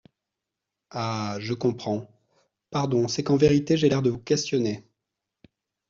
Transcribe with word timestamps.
Ah! 0.89 1.37
je 1.41 1.53
comprends… 1.53 2.09
Pardon, 2.71 3.07
c'est 3.07 3.21
qu'en 3.21 3.35
vérité, 3.35 3.77
j'ai 3.77 3.87
l'air 3.87 4.01
de 4.01 4.09
vous 4.09 4.17
questionner. 4.17 4.83